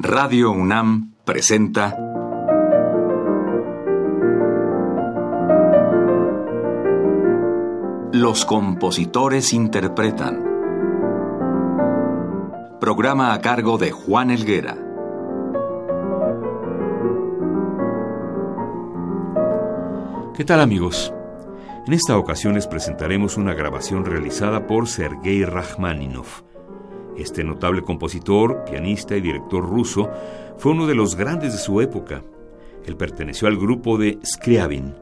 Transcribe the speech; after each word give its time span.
Radio 0.00 0.52
UNAM 0.52 1.14
presenta 1.24 1.98
Los 8.12 8.44
compositores 8.44 9.52
interpretan. 9.52 10.44
Programa 12.80 13.34
a 13.34 13.40
cargo 13.40 13.76
de 13.76 13.90
Juan 13.90 14.30
Elguera. 14.30 14.76
¿Qué 20.36 20.44
tal 20.44 20.60
amigos? 20.60 21.12
En 21.88 21.92
esta 21.92 22.16
ocasión 22.16 22.54
les 22.54 22.68
presentaremos 22.68 23.36
una 23.36 23.52
grabación 23.52 24.04
realizada 24.04 24.68
por 24.68 24.86
Sergei 24.86 25.44
Rachmaninov 25.44 26.47
este 27.18 27.44
notable 27.44 27.82
compositor, 27.82 28.64
pianista 28.64 29.16
y 29.16 29.20
director 29.20 29.68
ruso 29.68 30.10
fue 30.56 30.72
uno 30.72 30.86
de 30.86 30.94
los 30.94 31.16
grandes 31.16 31.52
de 31.52 31.58
su 31.58 31.80
época. 31.80 32.22
Él 32.86 32.96
perteneció 32.96 33.48
al 33.48 33.56
grupo 33.56 33.98
de 33.98 34.20
Scriabin. 34.24 34.94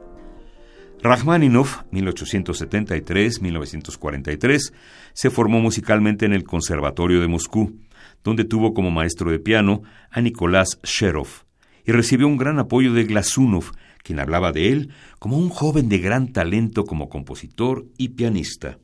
Rachmaninoff, 1.02 1.83
1873-1943, 1.93 4.73
se 5.12 5.30
formó 5.30 5.60
musicalmente 5.60 6.24
en 6.27 6.33
el 6.33 6.43
Conservatorio 6.45 7.21
de 7.21 7.29
Moscú, 7.29 7.79
donde 8.24 8.45
tuvo 8.45 8.74
como 8.74 8.91
maestro 8.91 9.30
de 9.30 9.38
piano 9.38 9.83
a 10.10 10.21
Nicolás 10.21 10.80
Sherov 10.83 11.46
y 11.87 11.93
recibió 11.93 12.27
un 12.27 12.37
gran 12.37 12.59
apoyo 12.59 12.93
de 12.93 13.05
Glasunov, 13.05 13.71
quien 14.02 14.19
hablaba 14.19 14.52
de 14.52 14.73
él 14.73 14.91
como 15.19 15.38
un 15.38 15.48
joven 15.48 15.88
de 15.88 15.98
gran 15.98 16.33
talento 16.33 16.85
como 16.85 17.09
compositor 17.09 17.87
y 17.96 18.10
pianista. 18.10 18.79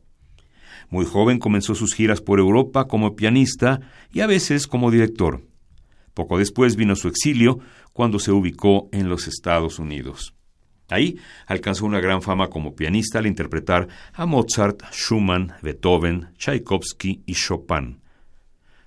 Muy 0.91 1.05
joven 1.05 1.39
comenzó 1.39 1.75
sus 1.75 1.95
giras 1.95 2.21
por 2.21 2.39
Europa 2.39 2.87
como 2.87 3.17
pianista 3.17 3.81
y 4.13 4.21
a 4.21 4.27
veces 4.27 4.67
como 4.67 4.91
director. 4.91 5.43
Poco 6.15 6.39
después 6.39 6.77
vino 6.77 6.97
su 6.97 7.09
exilio 7.09 7.59
cuando 7.93 8.19
se 8.19 8.33
ubicó 8.33 8.89
en 8.93 9.09
los 9.09 9.27
Estados 9.27 9.79
Unidos. 9.79 10.35
Ahí 10.89 11.17
alcanzó 11.47 11.87
una 11.87 12.01
gran 12.01 12.21
fama 12.21 12.49
como 12.49 12.75
pianista 12.75 13.19
al 13.19 13.27
interpretar 13.27 13.89
a 14.13 14.27
Mozart, 14.27 14.83
Schumann, 14.93 15.55
Beethoven, 15.63 16.29
Tchaikovsky 16.37 17.23
y 17.25 17.35
Chopin. 17.35 18.03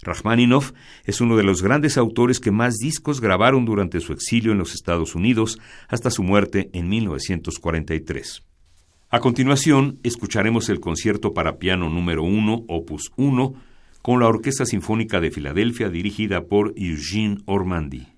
Rachmaninoff 0.05 0.72
es 1.03 1.20
uno 1.20 1.36
de 1.36 1.44
los 1.44 1.64
grandes 1.64 1.98
autores 1.98 2.39
que 2.39 2.52
más 2.52 2.75
discos 2.75 3.22
grabaron 3.22 3.66
durante 3.66 4.00
su 4.02 4.14
exilio 4.14 4.52
en 4.52 4.59
los 4.59 4.75
Estados 4.75 5.16
Unidos 5.16 5.58
hasta 5.88 6.11
su 6.11 6.22
muerte 6.22 6.70
en 6.73 6.89
1943. 6.89 8.45
A 9.09 9.20
continuación, 9.20 10.00
escucharemos 10.03 10.67
el 10.70 10.80
concierto 10.80 11.34
para 11.34 11.58
piano 11.58 11.89
número 11.89 12.23
1, 12.23 12.66
opus 12.67 13.11
1, 13.16 13.53
con 14.02 14.20
la 14.20 14.28
Orquesta 14.28 14.66
Sinfónica 14.66 15.20
de 15.20 15.31
Filadelfia 15.31 15.89
dirigida 15.89 16.45
por 16.45 16.73
Eugene 16.75 17.38
Ormandy. 17.45 18.14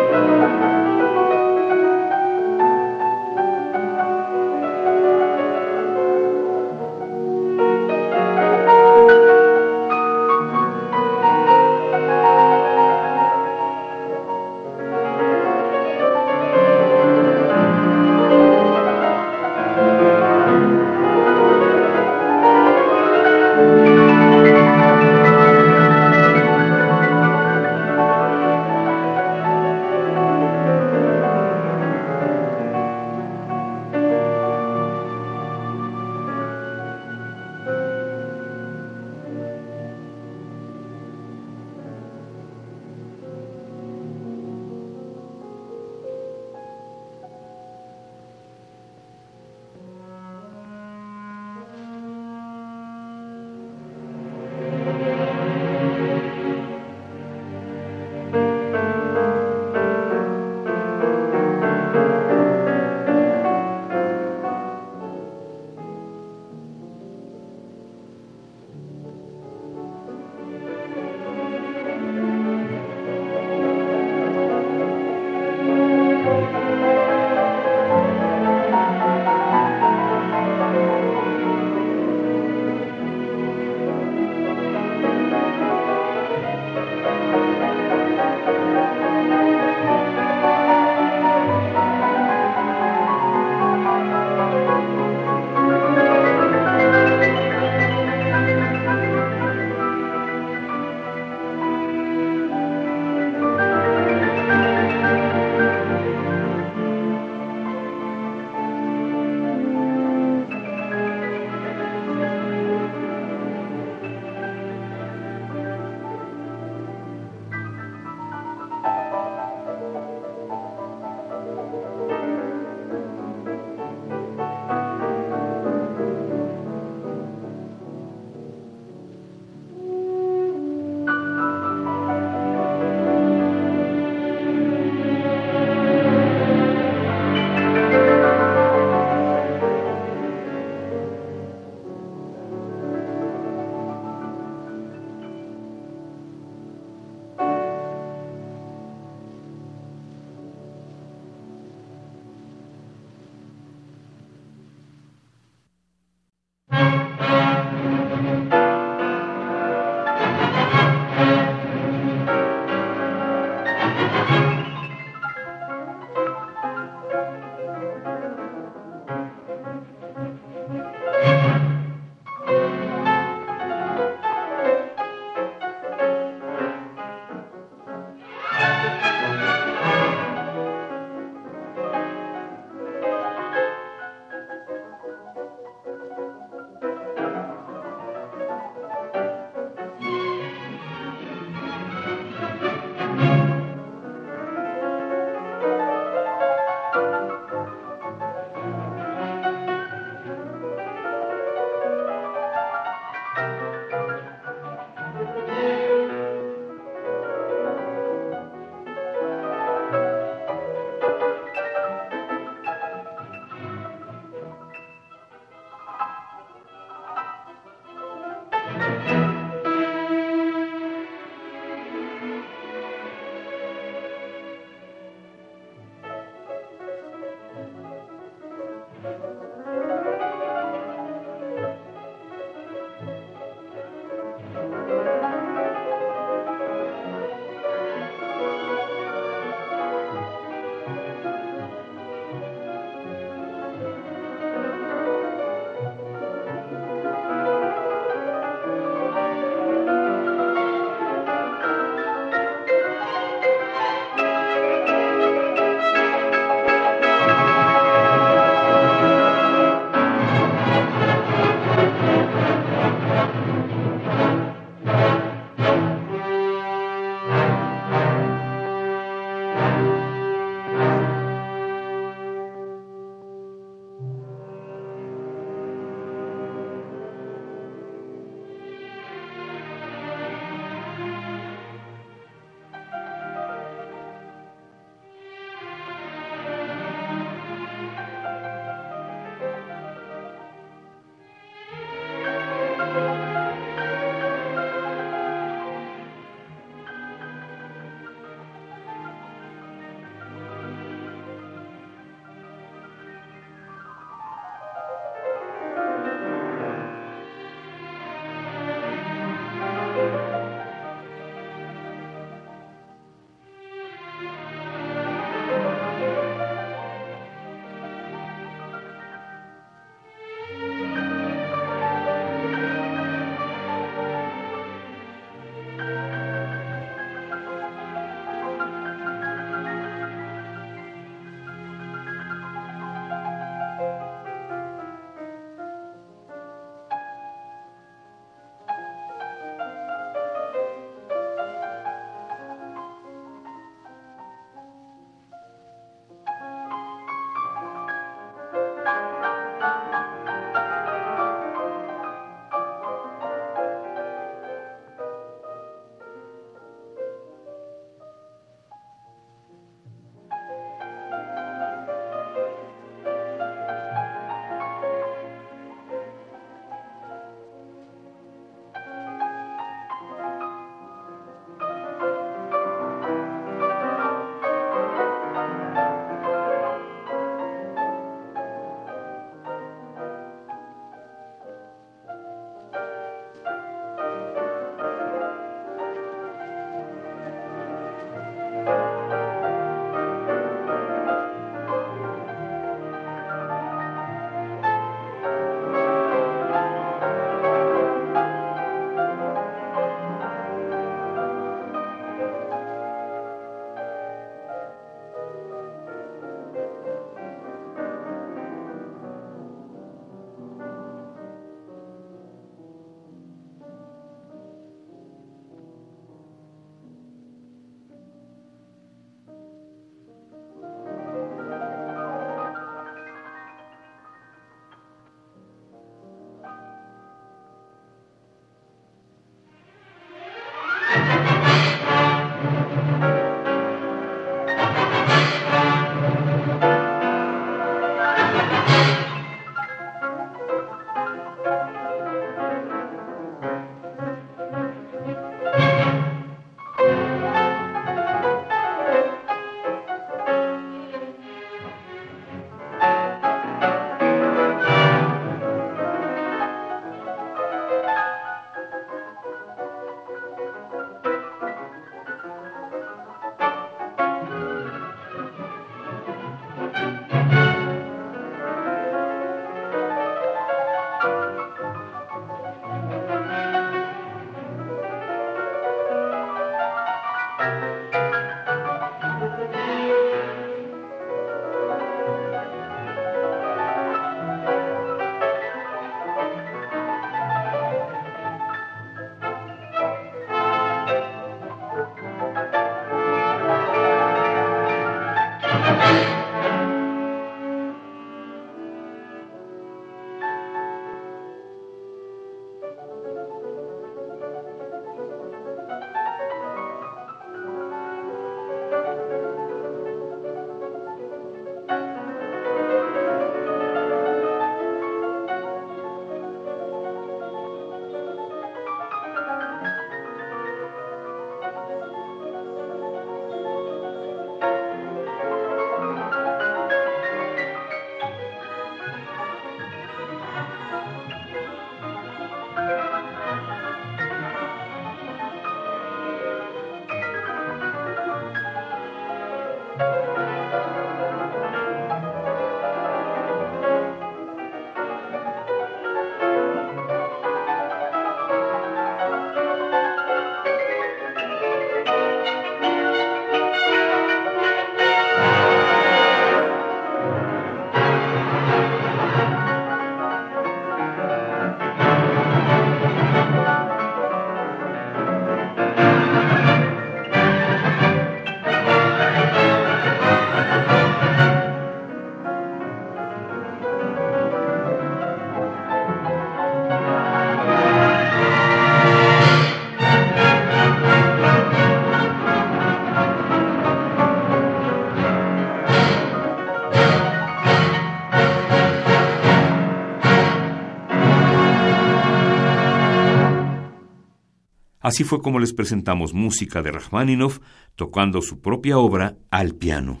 Así 594.90 595.04
fue 595.04 595.22
como 595.22 595.38
les 595.38 595.52
presentamos 595.52 596.14
música 596.14 596.62
de 596.62 596.72
Rachmaninoff 596.72 597.38
tocando 597.76 598.20
su 598.22 598.40
propia 598.40 598.76
obra 598.76 599.18
al 599.30 599.54
piano. 599.54 600.00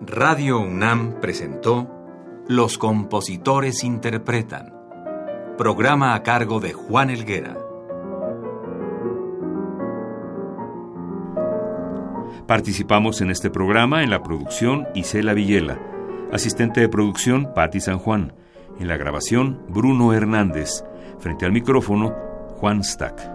Radio 0.00 0.58
UNAM 0.58 1.20
presentó 1.20 1.88
Los 2.48 2.76
compositores 2.76 3.84
interpretan, 3.84 4.74
programa 5.56 6.16
a 6.16 6.24
cargo 6.24 6.58
de 6.58 6.72
Juan 6.72 7.10
Elguera. 7.10 7.56
Participamos 12.48 13.20
en 13.20 13.30
este 13.30 13.48
programa 13.48 14.02
en 14.02 14.10
la 14.10 14.24
producción 14.24 14.88
Isela 14.96 15.34
Villela, 15.34 15.78
asistente 16.32 16.80
de 16.80 16.88
producción 16.88 17.54
Patti 17.54 17.78
San 17.78 17.98
Juan, 17.98 18.32
en 18.78 18.88
la 18.88 18.96
grabación 18.96 19.62
Bruno 19.68 20.12
Hernández, 20.12 20.84
frente 21.18 21.44
al 21.44 21.52
micrófono 21.52 22.14
Juan 22.58 22.82
Stack. 22.84 23.31